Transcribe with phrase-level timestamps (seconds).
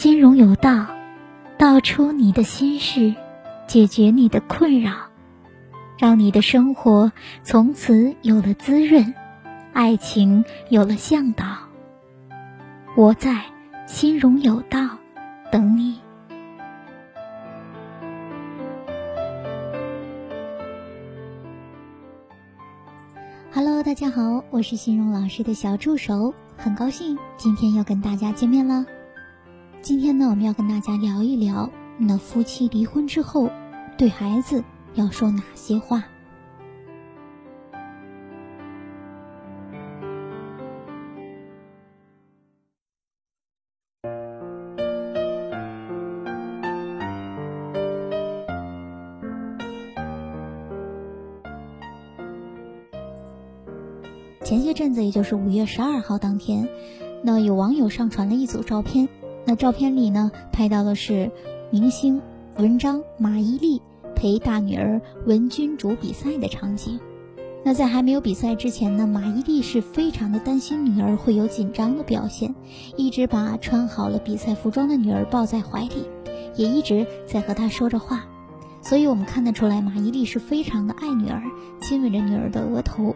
[0.00, 0.86] 心容有道，
[1.58, 3.14] 道出你的心事，
[3.66, 4.92] 解决你的困扰，
[5.98, 7.12] 让你的生活
[7.42, 9.14] 从此有了滋润，
[9.74, 11.44] 爱情有了向导。
[12.96, 13.42] 我在
[13.86, 14.88] 心容有道
[15.52, 16.00] 等你。
[23.52, 28.86] Hello，大家好，我是心容老师的小助手，很高兴今天又跟大家见面了。
[29.82, 33.50] 今天呢，我们要跟大家聊一聊，那夫妻离婚之后，
[33.96, 34.62] 对孩子
[34.94, 36.04] 要说哪些话。
[54.44, 56.68] 前些阵子，也就是五月十二号当天，
[57.22, 59.08] 那有网友上传了一组照片。
[59.44, 61.30] 那照片里呢，拍到的是
[61.70, 62.20] 明星
[62.56, 63.80] 文章马伊琍
[64.14, 67.00] 陪大女儿文君竹比赛的场景。
[67.62, 72.54] 那在还没有比赛之前呢，马伊琍是非常的担心女儿会有紧张的表现，
[72.96, 76.08] 一直把穿好了比赛服装的女儿抱在怀里，
[76.54, 78.24] 也一直在和她说着话。
[78.82, 81.42] 所以我们看得出来，马伊琍是非常的爱女儿，
[81.82, 83.14] 亲吻着女儿的额头。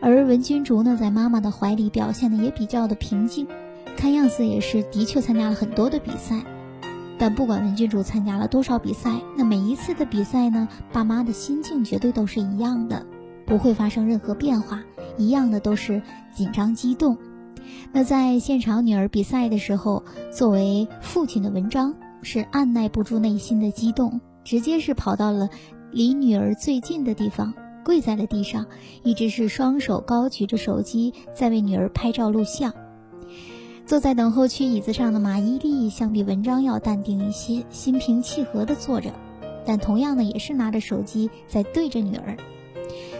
[0.00, 3.46] 而文君竹呢，在妈妈的怀里表现的也比较的平静。
[3.96, 6.42] 看样子也是的确参加了很多的比赛，
[7.18, 13.06] 但不管文君竹参加了多少比赛，那每一次的比赛呢，爸妈的心境绝对都是一样的，
[13.46, 14.82] 不会发生任何变化，
[15.16, 16.02] 一样的都是
[16.34, 17.16] 紧张激动。
[17.92, 25.48] 那在现场女儿比赛的时候，作为父亲的文章是按耐不住内心的激动，直接是跑到了
[25.92, 27.54] 离女儿最近的地方，
[27.84, 28.66] 跪在了地上，
[29.04, 32.72] 一直是双手高举着手机在为女儿拍照录像。
[33.84, 39.10] 坐在等候区椅子上的马伊琍，相比文章要淡定一些，心平气和地坐着，
[39.66, 42.36] 但同样呢也是拿着手机在对着女儿。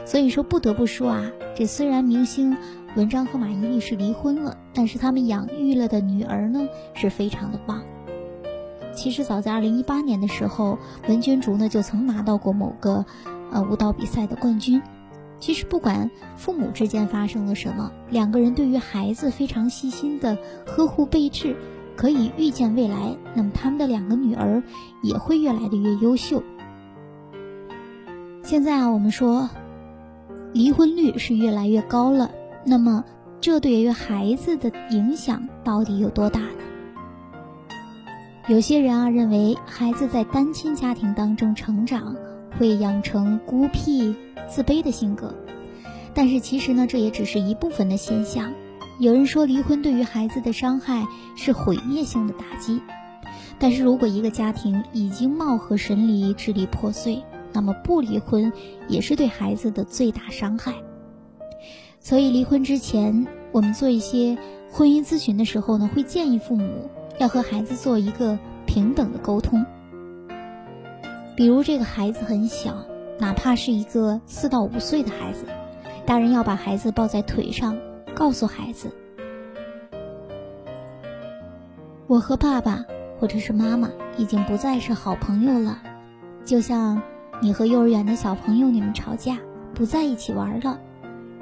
[0.07, 2.57] 所以说，不得不说啊，这虽然明星
[2.97, 7.83] 文章和马伊琍是离婚了，但是他们养育了的女儿呢是非常的棒。
[8.95, 10.79] 其实早在二零一八年的时候，
[11.09, 13.05] 文君竹呢就曾拿到过某个
[13.51, 14.81] 呃舞蹈比赛的冠军。
[15.43, 21.57] 其实不管父母之间发生了什么，两个人对于孩子非常细心的呵护备至，
[21.97, 24.63] 可以预见未来，那么他们的两个女儿
[25.03, 26.45] 也会越来的越优秀。
[28.45, 29.51] 现在啊，我们说
[30.53, 32.31] 离婚率是越来越高了，
[32.65, 33.05] 那么
[33.41, 36.47] 这对于孩子的影响到底有多大呢？
[38.47, 42.15] 有些人啊认为，孩子在单亲家庭当中成长。
[42.59, 44.15] 会养成孤僻、
[44.49, 45.35] 自卑的性格，
[46.15, 48.53] 但是其实呢，这也只是一部分的现象。
[48.99, 52.81] 有人说，离婚对于孩子的伤害是毁灭性的打击，
[53.59, 58.53] 但是如果一个家庭已经貌合神离、支离破碎，那么不离婚
[58.89, 60.75] 也是对孩子的最大伤害。
[62.01, 64.37] 所以，离婚之前，我们做一些
[64.71, 69.65] 婚姻咨询的时候呢，会建议父母要和孩子做一个平等的沟通。
[71.43, 72.73] 比如这个孩子很小，
[73.19, 75.45] 哪怕是一个四到五岁的孩子，
[76.07, 77.77] 大人要把孩子抱在腿上，
[78.15, 78.89] 告诉孩子
[82.07, 82.85] ：“我和爸爸
[83.19, 85.83] 或者是妈妈已经不再是好朋友了，
[86.45, 87.03] 就像
[87.41, 89.37] 你和幼儿园的小朋友你们吵架
[89.75, 90.79] 不在一起玩了，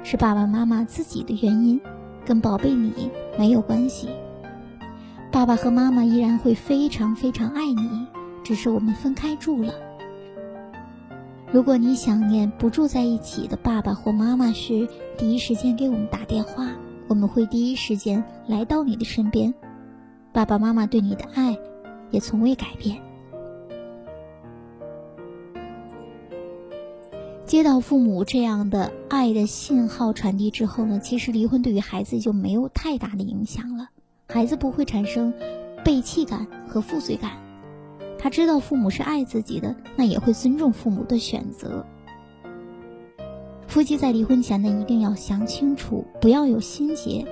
[0.01, 1.79] 是爸爸妈妈自己的原因，
[2.25, 4.09] 跟宝贝你没有关系。
[5.31, 8.07] 爸爸和妈妈依然会非常非常爱你。”
[8.43, 9.71] 只是我们分开住了。
[11.53, 16.71] 如果你想念不住在一起的爸爸或妈妈时，第一时间给我们打电话，
[17.09, 19.53] 我们会第一时间来到你的身边。
[20.31, 21.57] 爸爸妈妈对你的爱
[22.09, 23.01] 也从未改变。
[27.45, 33.89] 接到父母这样的爱的信号传递之后呢，其实离婚对于孩子就没有太大的影响了，
[34.29, 35.33] 孩子不会产生
[35.83, 37.50] 背弃感和负罪感。
[38.21, 41.83] 他知道父母是爱自己的，那也会尊重父母的选择。
[43.67, 47.25] 夫妻在离婚前呢，一定要想清楚，不要有心结。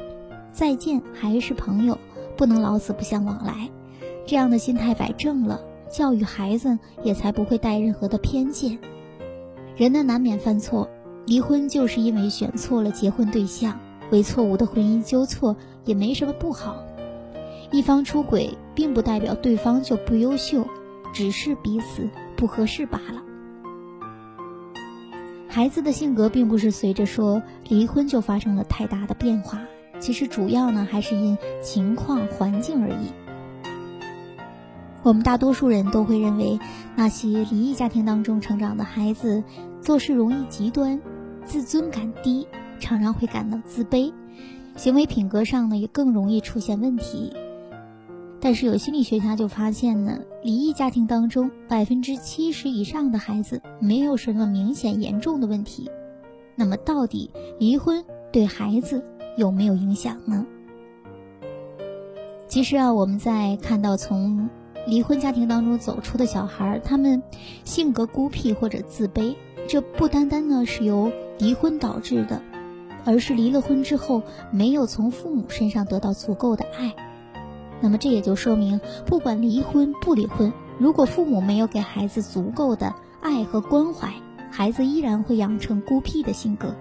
[0.51, 1.95] 再见还是朋友，
[2.35, 3.69] 不能老死不相往来。
[4.25, 8.79] 这样的心态摆正了，教育孩子也才不会带任何的偏见。
[9.75, 10.89] 人呢难免犯错，
[11.27, 15.55] 离婚就是因为选错了结婚对象，为错误的婚姻纠错
[15.85, 16.83] 也没什么不好。
[17.71, 20.65] 一方出轨，并不代表对方就不优秀。
[21.13, 23.23] 只是彼此不合适罢了。
[25.47, 29.59] 孩子的性格并不是随着说离婚就发生了太大的变化，
[29.99, 33.11] 其实主要呢还是因情况环境而已。
[35.01, 36.59] 我们大多数人都会认为，
[36.95, 39.43] 那些离异家庭当中成长的孩子，
[39.81, 41.01] 做事容易极端，
[41.45, 42.47] 自尊感低，
[42.79, 44.13] 常常会感到自卑，
[44.75, 47.33] 行为品格上呢也更容易出现问题。
[48.41, 55.89] 但是有心理学家就发现呢，离异家庭当中百分之七十以上的孩子没有什么明显严重的问题。
[56.55, 59.03] 那么到底离婚对孩子
[59.37, 60.45] 有没有影响呢？
[62.47, 64.49] 其实啊，我们在看到从
[64.87, 67.21] 离婚家庭当中走出的小孩，他们
[67.65, 69.35] 性格孤僻或者自卑，
[69.67, 72.41] 这不单单呢是由离婚导致的，
[73.05, 76.95] 而是离了婚之后没有从父母身上得到足够的爱。
[77.81, 84.13] 那么这也就说明，不管离婚不离婚，如果父母没有给孩子足够的爱和关怀，
[84.51, 86.75] 孩子依然会养成孤僻的性格。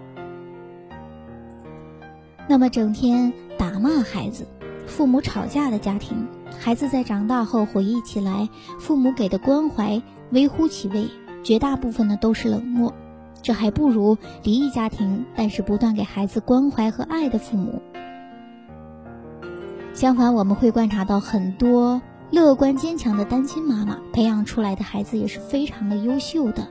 [2.49, 4.47] 那么整天打骂孩子。
[4.87, 6.27] 父母吵架的家庭，
[6.59, 8.49] 孩子在长大后回忆起来，
[8.81, 11.07] 父母给的关怀微乎其微，
[11.45, 12.95] 绝大部分呢都是冷漠。
[13.43, 17.83] 这还不如离异家庭，但是不断给孩子关怀和爱的父母。
[19.99, 22.01] 相反，我们会观察到很多
[22.31, 26.69] 乐观坚强的单亲妈妈培养出来的孩子也是非常的优秀的。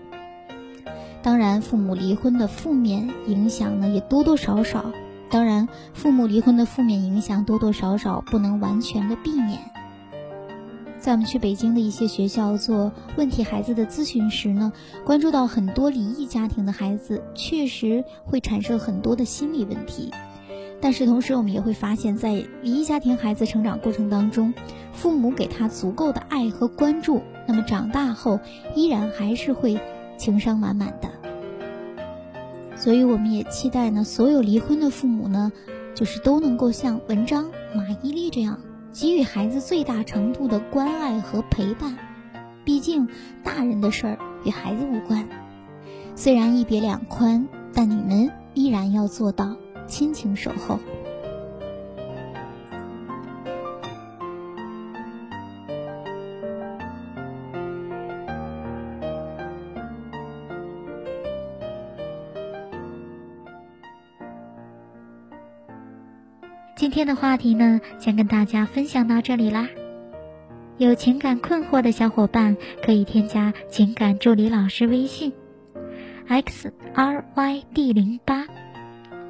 [1.21, 4.93] 当然，父母离婚的负面影响呢，也多多少少。
[5.29, 9.59] 当然，父母离婚的负面影响多多少少不能完全的避免。
[10.97, 14.71] 在我们去北京的一些学校做问题孩子的咨询时呢，
[15.03, 20.13] 关注到很多离异家庭的孩子确实会产生很多的心理问题。
[20.79, 24.53] 但是同时，我们也会发现，在离异家庭孩子成长过程当中，
[24.93, 28.39] 父母给他足够的爱和关注，那么长大后
[28.75, 29.79] 依然还是会
[30.17, 31.09] 情商满满的。
[32.75, 35.51] 所以，我们也期待呢，所有离婚的父母呢，
[35.95, 38.59] 就是都能够像文章马伊琍这样，
[38.93, 41.97] 给予孩子最大程度的关爱和陪伴。
[42.63, 43.07] 毕竟，
[43.43, 45.27] 大人的事儿与孩子无关。
[46.15, 49.55] 虽然一别两宽，但你们依然要做到
[49.87, 50.79] 亲情守候。
[66.75, 69.67] 今天的话题呢，先跟大家分享到这里啦。
[70.77, 72.55] 有情感困惑的小伙伴
[72.85, 75.33] 可以添加情感助理老师微信
[76.27, 78.36] x r y d 零八，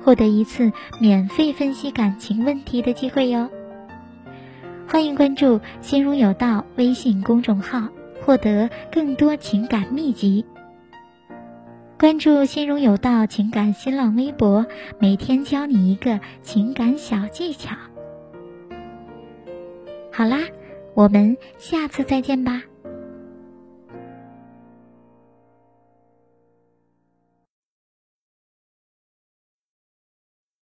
[0.08, 0.72] 获得一次
[1.02, 3.50] 免费分析感情问题的机会哟。
[4.88, 7.90] 欢迎关注“心如有道”微信公众号，
[8.22, 10.46] 获得更多情感秘籍。
[12.00, 14.66] 关注“心如有道”情感新浪微博，
[14.98, 17.76] 每天教你一个情感小技巧。
[20.10, 20.38] 好啦，
[20.94, 22.64] 我们下次再见吧。